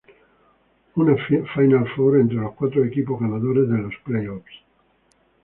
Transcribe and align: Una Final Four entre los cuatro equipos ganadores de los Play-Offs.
Una 1.01 1.15
Final 1.53 1.87
Four 1.95 2.17
entre 2.21 2.37
los 2.37 2.55
cuatro 2.55 2.83
equipos 2.83 3.19
ganadores 3.19 3.69
de 3.69 3.77
los 3.77 3.93
Play-Offs. 4.03 4.51